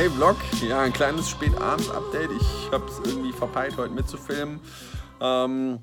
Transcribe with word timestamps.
Hey 0.00 0.08
Vlog, 0.08 0.38
ja, 0.66 0.80
ein 0.80 0.94
kleines 0.94 1.28
Spätabends-Update. 1.28 2.30
Ich 2.30 2.72
habe 2.72 2.86
es 2.86 3.06
irgendwie 3.06 3.34
verpeilt, 3.34 3.76
heute 3.76 3.92
mitzufilmen. 3.92 4.58
Ähm, 5.20 5.80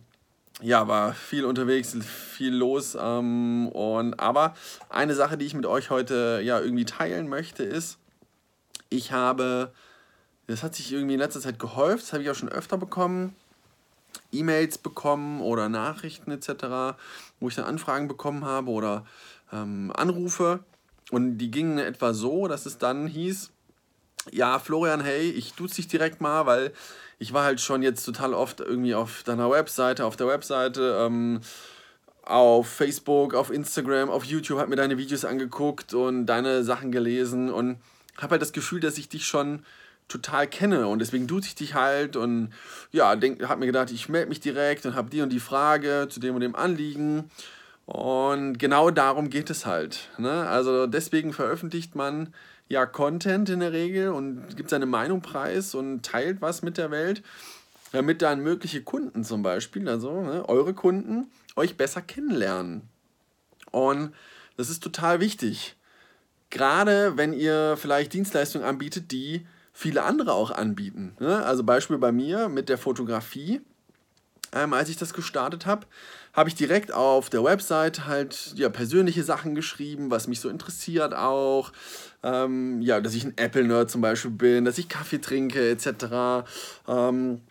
ja, 0.60 0.88
war 0.88 1.14
viel 1.14 1.46
unterwegs, 1.46 1.96
viel 2.02 2.52
los. 2.52 2.98
Ähm, 3.00 3.68
und, 3.68 4.20
aber 4.20 4.56
eine 4.90 5.14
Sache, 5.14 5.38
die 5.38 5.46
ich 5.46 5.54
mit 5.54 5.68
euch 5.68 5.92
heute 5.92 6.42
ja 6.44 6.60
irgendwie 6.60 6.86
teilen 6.86 7.30
möchte, 7.30 7.62
ist, 7.62 8.00
ich 8.90 9.12
habe, 9.12 9.72
das 10.48 10.64
hat 10.64 10.74
sich 10.74 10.92
irgendwie 10.92 11.14
in 11.14 11.20
letzter 11.20 11.40
Zeit 11.40 11.60
gehäuft, 11.60 12.02
das 12.02 12.14
habe 12.14 12.24
ich 12.24 12.32
auch 12.32 12.36
schon 12.36 12.50
öfter 12.50 12.80
bekommen, 12.80 13.36
E-Mails 14.32 14.80
bekommen 14.80 15.42
oder 15.42 15.70
Nachrichten 15.70 16.32
etc., 16.32 16.98
wo 17.40 17.50
ich 17.50 17.56
dann 17.56 17.66
Anfragen 17.66 18.08
bekommen 18.08 18.46
habe 18.46 18.72
oder 18.72 19.06
ähm, 19.54 19.94
Anrufe. 19.96 20.62
Und 21.12 21.38
die 21.38 21.52
gingen 21.52 21.78
etwa 21.78 22.16
so, 22.16 22.48
dass 22.48 22.66
es 22.66 22.80
dann 22.80 23.06
hieß, 23.06 23.52
ja, 24.32 24.60
Florian, 24.60 25.02
hey, 25.02 25.30
ich 25.30 25.54
duze 25.54 25.76
dich 25.76 25.88
direkt 25.88 26.22
mal, 26.22 26.46
weil 26.46 26.72
ich 27.20 27.34
war 27.34 27.44
halt 27.44 27.62
schon 27.62 27.82
jetzt 27.82 28.04
total 28.04 28.34
oft 28.34 28.60
irgendwie 28.60 28.96
auf 28.96 29.24
deiner 29.24 29.50
Webseite, 29.50 30.06
auf 30.06 30.16
der 30.16 30.28
Webseite, 30.28 30.98
ähm, 31.02 31.42
auf 32.24 32.68
Facebook, 32.68 33.34
auf 33.34 33.52
Instagram, 33.52 34.10
auf 34.10 34.26
YouTube, 34.26 34.60
habe 34.60 34.70
mir 34.70 34.76
deine 34.76 34.98
Videos 34.98 35.26
angeguckt 35.26 35.94
und 35.94 36.26
deine 36.26 36.64
Sachen 36.64 36.92
gelesen 36.92 37.50
und 37.50 37.78
habe 38.18 38.32
halt 38.32 38.42
das 38.42 38.52
Gefühl, 38.52 38.80
dass 38.80 38.98
ich 38.98 39.10
dich 39.10 39.26
schon 39.26 39.64
total 40.08 40.48
kenne 40.48 40.88
und 40.88 41.00
deswegen 41.00 41.28
duze 41.28 41.50
ich 41.50 41.56
dich 41.56 41.74
halt 41.74 42.16
und 42.16 42.54
ja, 42.92 43.10
habe 43.10 43.58
mir 43.58 43.66
gedacht, 43.66 43.92
ich 43.92 44.08
melde 44.08 44.30
mich 44.30 44.40
direkt 44.40 44.86
und 44.86 44.96
habe 44.96 45.10
die 45.10 45.22
und 45.22 45.30
die 45.30 45.40
Frage 45.40 46.08
zu 46.10 46.20
dem 46.20 46.36
und 46.36 46.42
dem 46.42 46.56
Anliegen 46.56 47.30
und 47.88 48.60
genau 48.60 48.92
darum 48.92 49.30
geht 49.30 49.50
es 49.50 49.66
halt. 49.66 50.10
Ne? 50.18 50.30
Also 50.30 50.88
deswegen 50.88 51.32
veröffentlicht 51.32 51.96
man 51.96 52.34
ja 52.68 52.86
Content 52.86 53.50
in 53.50 53.62
der 53.62 53.72
Regel 53.72 54.10
und 54.10 54.58
gibt 54.58 54.70
seine 54.70 54.86
Meinung 54.86 55.22
preis 55.22 55.74
und 55.74 56.04
teilt 56.04 56.42
was 56.42 56.62
mit 56.62 56.78
der 56.78 56.92
Welt, 56.92 57.24
damit 57.94 58.22
dann 58.22 58.42
mögliche 58.42 58.82
Kunden 58.84 59.24
zum 59.24 59.42
Beispiel, 59.42 59.88
also 59.88 60.22
ne, 60.22 60.48
eure 60.50 60.74
Kunden, 60.74 61.32
euch 61.56 61.78
besser 61.78 62.02
kennenlernen. 62.02 62.82
Und 63.72 64.14
das 64.58 64.70
ist 64.70 64.84
total 64.84 65.22
wichtig. 65.22 65.78
Gerade 66.50 67.16
wenn 67.16 67.32
ihr 67.32 67.78
vielleicht 67.78 68.12
Dienstleistungen 68.12 68.68
anbietet, 68.68 69.14
die 69.14 69.48
viele 69.72 70.04
andere 70.04 70.34
auch 70.34 70.52
anbieten. 70.52 71.16
Ne? 71.22 71.42
Also 71.46 71.64
Beispiel 71.64 72.00
bei 72.00 72.12
mir 72.12 72.50
mit 72.50 72.68
der 72.68 72.78
Fotografie. 72.78 73.62
Ähm, 74.54 74.74
als 74.74 74.90
ich 74.90 74.98
das 74.98 75.14
gestartet 75.14 75.66
habe, 75.66 75.86
habe 76.34 76.50
ich 76.50 76.56
direkt 76.56 76.94
auf 76.94 77.30
der 77.30 77.44
Website 77.44 78.06
halt 78.06 78.54
ja, 78.56 78.70
persönliche 78.70 79.24
Sachen 79.24 79.56
geschrieben, 79.56 80.12
was 80.12 80.28
mich 80.28 80.40
so 80.40 80.50
interessiert 80.50 81.14
auch. 81.14 81.72
Ähm, 82.24 82.82
ja, 82.82 83.02
dass 83.02 83.16
ich 83.16 83.24
ein 83.24 83.38
Apple-Nerd 83.38 83.90
zum 83.90 84.02
Beispiel 84.02 84.32
bin, 84.32 84.66
dass 84.66 84.78
ich 84.78 84.88
Kaffee 84.88 85.20
trinke 85.20 85.70
etc. 85.70 86.48
Ähm, 86.88 87.42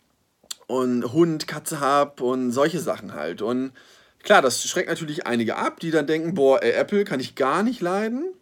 und 0.68 1.12
Hund, 1.12 1.46
Katze 1.46 1.80
habe 1.80 2.24
und 2.24 2.52
solche 2.52 2.80
Sachen 2.80 3.14
halt. 3.14 3.42
Und 3.42 3.72
klar, 4.22 4.42
das 4.42 4.62
schreckt 4.62 4.88
natürlich 4.88 5.26
einige 5.26 5.56
ab, 5.56 5.80
die 5.80 5.90
dann 5.90 6.06
denken, 6.06 6.34
boah, 6.34 6.62
ey, 6.62 6.72
Apple 6.72 7.04
kann 7.04 7.20
ich 7.20 7.34
gar 7.34 7.62
nicht 7.62 7.80
leiden. 7.80 8.32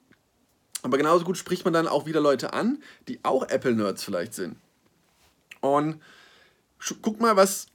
Aber 0.82 0.98
genauso 0.98 1.24
gut 1.24 1.38
spricht 1.38 1.64
man 1.64 1.72
dann 1.72 1.88
auch 1.88 2.04
wieder 2.04 2.20
Leute 2.20 2.52
an, 2.52 2.82
die 3.08 3.18
auch 3.22 3.48
Apple-Nerds 3.48 4.04
vielleicht 4.04 4.34
sind. 4.34 4.56
Und 5.60 6.00
guck 7.00 7.20
mal, 7.20 7.36
was 7.36 7.68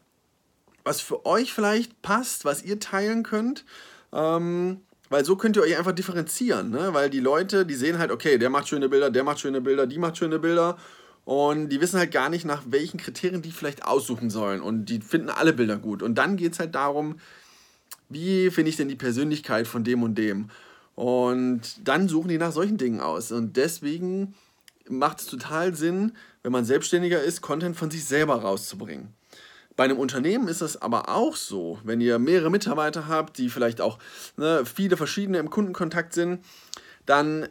was 0.83 1.02
für 1.02 1.25
euch 1.25 1.53
vielleicht 1.53 2.02
passt, 2.02 2.45
was 2.45 2.63
ihr 2.63 2.80
teilen 2.80 3.23
könnt. 3.23 3.66
Ähm, 4.13 4.81
weil 5.09 5.25
so 5.25 5.35
könnt 5.35 5.55
ihr 5.55 5.63
euch 5.63 5.77
einfach 5.77 5.91
differenzieren, 5.91 6.69
ne? 6.69 6.94
Weil 6.94 7.09
die 7.09 7.19
Leute, 7.19 7.66
die 7.66 7.75
sehen 7.75 7.97
halt, 7.97 8.11
okay, 8.11 8.38
der 8.38 8.50
macht 8.50 8.67
schöne 8.67 8.90
Bilder, 8.90 9.09
der 9.09 9.23
macht 9.23 9.40
schöne 9.40 9.59
Bilder, 9.59 9.88
die 9.88 9.97
macht 9.97 10.17
schöne 10.17 10.40
Bilder. 10.40 10.78
Und 11.25 11.69
die 11.69 11.81
wissen 11.81 12.00
halt 12.00 12.12
gar 12.12 12.29
nicht, 12.29 12.45
nach 12.45 12.63
welchen 12.67 12.97
Kriterien 12.97 13.41
die 13.41 13.51
vielleicht 13.51 13.85
aussuchen 13.85 14.29
sollen. 14.29 14.62
Und 14.62 14.85
die 14.85 15.00
finden 15.00 15.29
alle 15.29 15.53
Bilder 15.53 15.78
gut. 15.78 16.01
Und 16.01 16.16
dann 16.16 16.38
geht 16.38 16.53
es 16.53 16.59
halt 16.59 16.75
darum, 16.75 17.19
wie 18.09 18.50
finde 18.50 18.69
ich 18.69 18.78
denn 18.78 18.88
die 18.88 18.96
Persönlichkeit 18.96 19.67
von 19.67 19.84
dem 19.84 20.01
und 20.03 20.16
dem. 20.16 20.50
Und 20.96 21.88
dann 21.88 22.09
suchen 22.09 22.29
die 22.29 22.38
nach 22.38 22.51
solchen 22.51 22.78
Dingen 22.78 23.00
aus. 23.00 23.31
Und 23.31 23.57
deswegen 23.57 24.34
macht 24.88 25.19
es 25.22 25.28
total 25.28 25.75
Sinn, 25.75 26.13
wenn 26.44 26.51
man 26.51 26.66
selbstständiger 26.66 27.22
ist, 27.22 27.41
Content 27.41 27.78
von 27.78 27.91
sich 27.91 28.06
selber 28.06 28.35
rauszubringen. 28.41 29.13
Bei 29.79 29.85
einem 29.85 29.97
Unternehmen 29.97 30.50
ist 30.50 30.59
es 30.59 30.81
aber 30.81 31.07
auch 31.07 31.38
so, 31.38 31.79
wenn 31.85 32.01
ihr 32.01 32.19
mehrere 32.19 32.51
Mitarbeiter 32.51 33.07
habt, 33.07 33.38
die 33.38 33.47
vielleicht 33.47 33.79
auch 33.79 33.97
ne, 34.35 34.66
viele 34.66 34.97
verschiedene 34.97 35.38
im 35.38 35.50
Kundenkontakt 35.50 36.13
sind, 36.13 36.44
dann 37.06 37.47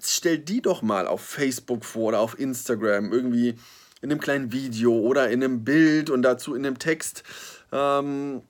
stellt 0.00 0.48
die 0.48 0.62
doch 0.62 0.82
mal 0.82 1.08
auf 1.08 1.20
Facebook 1.20 1.84
vor 1.84 2.04
oder 2.04 2.20
auf 2.20 2.38
Instagram 2.38 3.12
irgendwie 3.12 3.56
in 4.02 4.12
einem 4.12 4.20
kleinen 4.20 4.52
Video 4.52 4.96
oder 4.96 5.30
in 5.30 5.42
einem 5.42 5.64
Bild 5.64 6.10
und 6.10 6.22
dazu 6.22 6.54
in 6.54 6.64
einem 6.64 6.78
Text. 6.78 7.24
Ähm, 7.72 8.42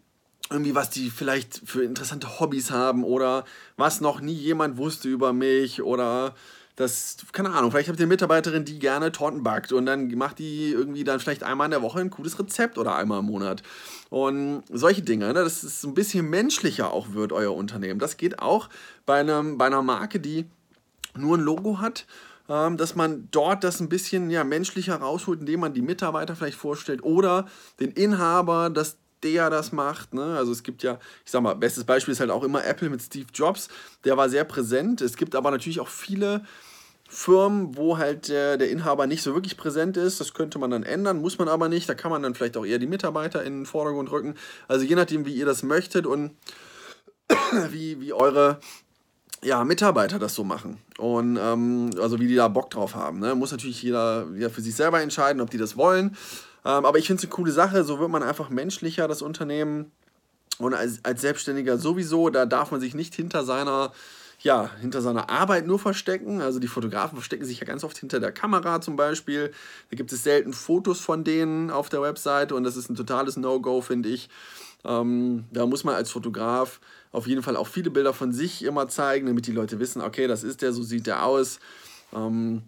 irgendwie, 0.50 0.74
was 0.74 0.90
die 0.90 1.08
vielleicht 1.08 1.62
für 1.64 1.82
interessante 1.82 2.40
Hobbys 2.40 2.70
haben 2.70 3.04
oder 3.04 3.46
was 3.78 4.02
noch 4.02 4.20
nie 4.20 4.34
jemand 4.34 4.76
wusste 4.76 5.08
über 5.08 5.32
mich 5.32 5.80
oder 5.80 6.34
das, 6.76 7.18
keine 7.32 7.50
Ahnung, 7.52 7.70
vielleicht 7.70 7.88
habt 7.88 8.00
ihr 8.00 8.04
eine 8.04 8.12
Mitarbeiterin, 8.12 8.64
die 8.64 8.80
gerne 8.80 9.12
Torten 9.12 9.44
backt 9.44 9.72
und 9.72 9.86
dann 9.86 10.08
macht 10.16 10.40
die 10.40 10.72
irgendwie 10.72 11.04
dann 11.04 11.20
vielleicht 11.20 11.44
einmal 11.44 11.66
in 11.66 11.70
der 11.70 11.82
Woche 11.82 12.00
ein 12.00 12.10
cooles 12.10 12.38
Rezept 12.38 12.78
oder 12.78 12.96
einmal 12.96 13.20
im 13.20 13.26
Monat. 13.26 13.62
Und 14.10 14.64
solche 14.70 15.02
Dinge, 15.02 15.26
ne, 15.28 15.34
dass 15.34 15.62
es 15.62 15.84
ein 15.84 15.94
bisschen 15.94 16.28
menschlicher 16.28 16.92
auch 16.92 17.12
wird, 17.12 17.32
euer 17.32 17.54
Unternehmen. 17.54 18.00
Das 18.00 18.16
geht 18.16 18.40
auch 18.40 18.68
bei, 19.06 19.20
einem, 19.20 19.56
bei 19.56 19.66
einer 19.66 19.82
Marke, 19.82 20.18
die 20.18 20.46
nur 21.16 21.36
ein 21.36 21.42
Logo 21.42 21.78
hat, 21.78 22.06
ähm, 22.48 22.76
dass 22.76 22.96
man 22.96 23.28
dort 23.30 23.62
das 23.62 23.80
ein 23.80 23.88
bisschen 23.88 24.28
ja, 24.30 24.42
menschlicher 24.42 24.96
rausholt, 24.96 25.40
indem 25.40 25.60
man 25.60 25.74
die 25.74 25.82
Mitarbeiter 25.82 26.34
vielleicht 26.34 26.58
vorstellt 26.58 27.04
oder 27.04 27.46
den 27.78 27.92
Inhaber, 27.92 28.68
dass 28.68 28.96
der 29.24 29.50
das 29.50 29.72
macht. 29.72 30.14
Ne? 30.14 30.36
Also 30.36 30.52
es 30.52 30.62
gibt 30.62 30.82
ja, 30.82 30.98
ich 31.24 31.32
sag 31.32 31.42
mal, 31.42 31.54
bestes 31.54 31.84
Beispiel 31.84 32.12
ist 32.12 32.20
halt 32.20 32.30
auch 32.30 32.44
immer 32.44 32.64
Apple 32.64 32.90
mit 32.90 33.02
Steve 33.02 33.26
Jobs. 33.34 33.68
Der 34.04 34.16
war 34.16 34.28
sehr 34.28 34.44
präsent. 34.44 35.00
Es 35.00 35.16
gibt 35.16 35.34
aber 35.34 35.50
natürlich 35.50 35.80
auch 35.80 35.88
viele 35.88 36.44
Firmen, 37.08 37.76
wo 37.76 37.98
halt 37.98 38.28
der, 38.28 38.56
der 38.56 38.70
Inhaber 38.70 39.06
nicht 39.06 39.22
so 39.22 39.34
wirklich 39.34 39.56
präsent 39.56 39.96
ist. 39.96 40.20
Das 40.20 40.34
könnte 40.34 40.58
man 40.58 40.70
dann 40.70 40.82
ändern, 40.82 41.20
muss 41.20 41.38
man 41.38 41.48
aber 41.48 41.68
nicht. 41.68 41.88
Da 41.88 41.94
kann 41.94 42.10
man 42.10 42.22
dann 42.22 42.34
vielleicht 42.34 42.56
auch 42.56 42.64
eher 42.64 42.78
die 42.78 42.86
Mitarbeiter 42.86 43.42
in 43.42 43.60
den 43.60 43.66
Vordergrund 43.66 44.10
rücken. 44.10 44.34
Also 44.68 44.84
je 44.84 44.94
nachdem, 44.94 45.24
wie 45.26 45.34
ihr 45.34 45.46
das 45.46 45.62
möchtet 45.62 46.06
und 46.06 46.32
wie, 47.70 48.00
wie 48.00 48.12
eure 48.12 48.58
ja, 49.42 49.62
Mitarbeiter 49.62 50.18
das 50.18 50.34
so 50.34 50.44
machen. 50.44 50.78
Und 50.98 51.38
ähm, 51.40 51.90
also 52.00 52.18
wie 52.18 52.26
die 52.26 52.34
da 52.34 52.48
Bock 52.48 52.70
drauf 52.70 52.94
haben. 52.94 53.20
Ne? 53.20 53.34
Muss 53.34 53.52
natürlich 53.52 53.82
jeder, 53.82 54.26
jeder 54.34 54.50
für 54.50 54.62
sich 54.62 54.74
selber 54.74 55.00
entscheiden, 55.00 55.40
ob 55.40 55.50
die 55.50 55.58
das 55.58 55.76
wollen. 55.76 56.16
Ähm, 56.64 56.84
aber 56.84 56.98
ich 56.98 57.06
finde 57.06 57.20
es 57.20 57.24
eine 57.24 57.34
coole 57.34 57.52
Sache. 57.52 57.84
So 57.84 57.98
wird 57.98 58.10
man 58.10 58.22
einfach 58.22 58.50
menschlicher, 58.50 59.08
das 59.08 59.22
Unternehmen. 59.22 59.92
Und 60.58 60.74
als, 60.74 61.04
als 61.04 61.20
Selbstständiger 61.20 61.78
sowieso, 61.78 62.30
da 62.30 62.46
darf 62.46 62.70
man 62.70 62.80
sich 62.80 62.94
nicht 62.94 63.14
hinter 63.14 63.44
seiner 63.44 63.92
ja, 64.40 64.70
hinter 64.80 65.00
seiner 65.00 65.30
Arbeit 65.30 65.66
nur 65.66 65.78
verstecken. 65.78 66.42
Also 66.42 66.58
die 66.58 66.68
Fotografen 66.68 67.16
verstecken 67.16 67.46
sich 67.46 67.60
ja 67.60 67.66
ganz 67.66 67.82
oft 67.82 67.96
hinter 67.96 68.20
der 68.20 68.30
Kamera 68.30 68.80
zum 68.80 68.94
Beispiel. 68.94 69.52
Da 69.90 69.96
gibt 69.96 70.12
es 70.12 70.22
selten 70.22 70.52
Fotos 70.52 71.00
von 71.00 71.24
denen 71.24 71.70
auf 71.70 71.88
der 71.88 72.02
Webseite 72.02 72.54
und 72.54 72.64
das 72.64 72.76
ist 72.76 72.90
ein 72.90 72.94
totales 72.94 73.36
No-Go, 73.36 73.80
finde 73.80 74.10
ich. 74.10 74.28
Ähm, 74.84 75.44
da 75.50 75.64
muss 75.66 75.84
man 75.84 75.94
als 75.94 76.10
Fotograf 76.10 76.80
auf 77.10 77.26
jeden 77.26 77.42
Fall 77.42 77.56
auch 77.56 77.68
viele 77.68 77.90
Bilder 77.90 78.12
von 78.12 78.32
sich 78.32 78.62
immer 78.64 78.86
zeigen, 78.88 79.26
damit 79.26 79.46
die 79.46 79.52
Leute 79.52 79.80
wissen, 79.80 80.02
okay, 80.02 80.26
das 80.26 80.44
ist 80.44 80.60
der, 80.60 80.72
so 80.72 80.82
sieht 80.82 81.06
der 81.06 81.24
aus. 81.24 81.58
Ähm, 82.12 82.62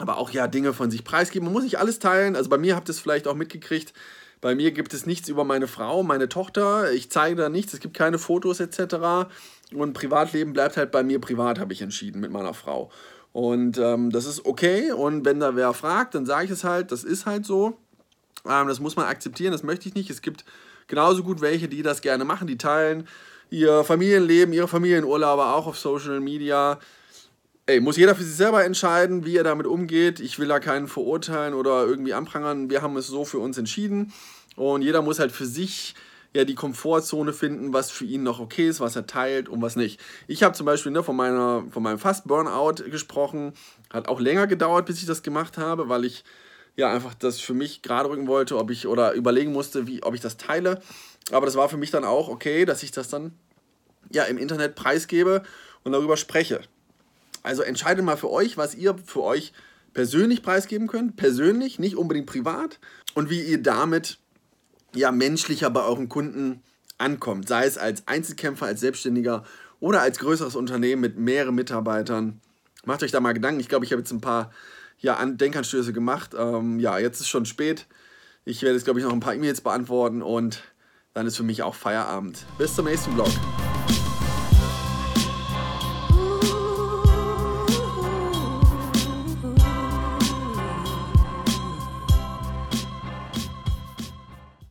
aber 0.00 0.18
auch 0.18 0.30
ja 0.30 0.46
Dinge 0.46 0.72
von 0.72 0.90
sich 0.90 1.04
preisgeben. 1.04 1.46
Man 1.46 1.52
muss 1.52 1.64
nicht 1.64 1.78
alles 1.78 1.98
teilen. 1.98 2.36
Also 2.36 2.50
bei 2.50 2.58
mir 2.58 2.76
habt 2.76 2.88
ihr 2.88 2.92
es 2.92 3.00
vielleicht 3.00 3.26
auch 3.26 3.34
mitgekriegt. 3.34 3.92
Bei 4.40 4.54
mir 4.54 4.70
gibt 4.70 4.94
es 4.94 5.06
nichts 5.06 5.28
über 5.28 5.44
meine 5.44 5.66
Frau, 5.66 6.02
meine 6.02 6.28
Tochter. 6.28 6.92
Ich 6.92 7.10
zeige 7.10 7.36
da 7.36 7.48
nichts. 7.48 7.74
Es 7.74 7.80
gibt 7.80 7.94
keine 7.94 8.18
Fotos 8.18 8.60
etc. 8.60 9.28
Und 9.74 9.92
Privatleben 9.92 10.52
bleibt 10.52 10.76
halt 10.76 10.90
bei 10.90 11.02
mir 11.02 11.20
privat, 11.20 11.58
habe 11.58 11.72
ich 11.72 11.82
entschieden 11.82 12.20
mit 12.20 12.30
meiner 12.30 12.54
Frau. 12.54 12.90
Und 13.32 13.78
ähm, 13.78 14.10
das 14.10 14.26
ist 14.26 14.46
okay. 14.46 14.92
Und 14.92 15.24
wenn 15.24 15.40
da 15.40 15.56
wer 15.56 15.72
fragt, 15.74 16.14
dann 16.14 16.26
sage 16.26 16.46
ich 16.46 16.50
es 16.50 16.64
halt, 16.64 16.90
das 16.90 17.04
ist 17.04 17.26
halt 17.26 17.44
so. 17.44 17.76
Ähm, 18.48 18.66
das 18.68 18.80
muss 18.80 18.96
man 18.96 19.06
akzeptieren, 19.06 19.52
das 19.52 19.62
möchte 19.62 19.88
ich 19.88 19.94
nicht. 19.94 20.10
Es 20.10 20.22
gibt 20.22 20.44
genauso 20.86 21.22
gut 21.22 21.40
welche, 21.40 21.68
die 21.68 21.82
das 21.82 22.00
gerne 22.00 22.24
machen, 22.24 22.46
die 22.46 22.58
teilen 22.58 23.06
ihr 23.50 23.84
Familienleben, 23.84 24.54
ihre 24.54 24.68
Familienurlaube 24.68 25.44
auch 25.44 25.66
auf 25.66 25.78
Social 25.78 26.20
Media. 26.20 26.78
Ey, 27.70 27.78
muss 27.78 27.96
jeder 27.96 28.16
für 28.16 28.24
sich 28.24 28.34
selber 28.34 28.64
entscheiden, 28.64 29.24
wie 29.24 29.36
er 29.36 29.44
damit 29.44 29.64
umgeht. 29.64 30.18
Ich 30.18 30.40
will 30.40 30.48
da 30.48 30.58
keinen 30.58 30.88
verurteilen 30.88 31.54
oder 31.54 31.86
irgendwie 31.86 32.14
anprangern. 32.14 32.68
Wir 32.68 32.82
haben 32.82 32.96
es 32.96 33.06
so 33.06 33.24
für 33.24 33.38
uns 33.38 33.58
entschieden. 33.58 34.12
Und 34.56 34.82
jeder 34.82 35.02
muss 35.02 35.20
halt 35.20 35.30
für 35.30 35.46
sich 35.46 35.94
ja 36.34 36.44
die 36.44 36.56
Komfortzone 36.56 37.32
finden, 37.32 37.72
was 37.72 37.92
für 37.92 38.06
ihn 38.06 38.24
noch 38.24 38.40
okay 38.40 38.68
ist, 38.68 38.80
was 38.80 38.96
er 38.96 39.06
teilt 39.06 39.48
und 39.48 39.62
was 39.62 39.76
nicht. 39.76 40.00
Ich 40.26 40.42
habe 40.42 40.52
zum 40.56 40.66
Beispiel 40.66 40.90
ne, 40.90 41.04
von, 41.04 41.14
meiner, 41.14 41.62
von 41.70 41.84
meinem 41.84 42.00
Fast-Burnout 42.00 42.90
gesprochen. 42.90 43.52
Hat 43.88 44.08
auch 44.08 44.18
länger 44.18 44.48
gedauert, 44.48 44.86
bis 44.86 44.98
ich 44.98 45.06
das 45.06 45.22
gemacht 45.22 45.56
habe, 45.56 45.88
weil 45.88 46.04
ich 46.04 46.24
ja 46.74 46.92
einfach 46.92 47.14
das 47.14 47.38
für 47.38 47.54
mich 47.54 47.82
gerade 47.82 48.08
rücken 48.08 48.26
wollte, 48.26 48.58
ob 48.58 48.72
ich 48.72 48.88
oder 48.88 49.12
überlegen 49.12 49.52
musste, 49.52 49.86
wie, 49.86 50.02
ob 50.02 50.14
ich 50.14 50.20
das 50.20 50.38
teile. 50.38 50.80
Aber 51.30 51.46
das 51.46 51.54
war 51.54 51.68
für 51.68 51.76
mich 51.76 51.92
dann 51.92 52.02
auch 52.02 52.30
okay, 52.30 52.64
dass 52.64 52.82
ich 52.82 52.90
das 52.90 53.08
dann 53.08 53.30
ja 54.12 54.24
im 54.24 54.38
Internet 54.38 54.74
preisgebe 54.74 55.44
und 55.84 55.92
darüber 55.92 56.16
spreche. 56.16 56.62
Also 57.42 57.62
entscheidet 57.62 58.04
mal 58.04 58.16
für 58.16 58.30
euch, 58.30 58.56
was 58.56 58.74
ihr 58.74 58.96
für 59.04 59.22
euch 59.22 59.52
persönlich 59.92 60.42
preisgeben 60.42 60.86
könnt, 60.86 61.16
persönlich, 61.16 61.78
nicht 61.78 61.96
unbedingt 61.96 62.26
privat, 62.26 62.78
und 63.14 63.30
wie 63.30 63.42
ihr 63.42 63.62
damit 63.62 64.18
ja 64.94 65.10
menschlicher 65.12 65.70
bei 65.70 65.82
euren 65.82 66.08
Kunden 66.08 66.62
ankommt, 66.98 67.48
sei 67.48 67.66
es 67.66 67.78
als 67.78 68.06
Einzelkämpfer, 68.06 68.66
als 68.66 68.80
Selbstständiger 68.80 69.44
oder 69.80 70.02
als 70.02 70.18
größeres 70.18 70.56
Unternehmen 70.56 71.00
mit 71.00 71.18
mehreren 71.18 71.54
Mitarbeitern. 71.54 72.40
Macht 72.84 73.02
euch 73.02 73.10
da 73.10 73.20
mal 73.20 73.32
Gedanken. 73.32 73.60
Ich 73.60 73.68
glaube, 73.68 73.84
ich 73.84 73.92
habe 73.92 74.00
jetzt 74.00 74.12
ein 74.12 74.20
paar 74.20 74.52
ja, 74.98 75.24
Denkanstöße 75.24 75.92
gemacht. 75.92 76.34
Ähm, 76.38 76.78
ja, 76.78 76.98
jetzt 76.98 77.20
ist 77.20 77.28
schon 77.28 77.46
spät. 77.46 77.86
Ich 78.44 78.62
werde 78.62 78.74
jetzt, 78.74 78.84
glaube 78.84 79.00
ich, 79.00 79.06
noch 79.06 79.12
ein 79.12 79.20
paar 79.20 79.34
E-Mails 79.34 79.60
beantworten 79.60 80.22
und 80.22 80.62
dann 81.14 81.26
ist 81.26 81.36
für 81.36 81.42
mich 81.42 81.62
auch 81.62 81.74
Feierabend. 81.74 82.44
Bis 82.58 82.74
zum 82.74 82.86
nächsten 82.86 83.12
Vlog. 83.12 83.28